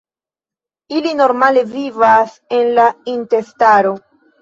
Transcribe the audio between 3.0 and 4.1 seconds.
intestaro.